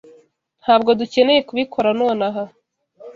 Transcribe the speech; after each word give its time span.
Ntabwo 0.63 0.89
dukeneye 0.99 1.41
kubikora 1.47 1.89
nonaha. 1.99 2.43